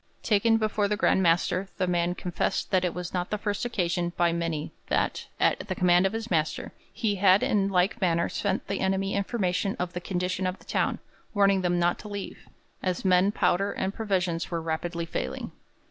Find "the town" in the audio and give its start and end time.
10.57-10.97